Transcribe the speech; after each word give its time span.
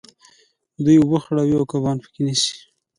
دوی 0.83 0.97
اوبه 0.99 1.17
خړوي 1.23 1.53
او 1.59 1.65
کبان 1.71 1.97
په 2.03 2.07
کې 2.13 2.21
نیسي. 2.27 2.53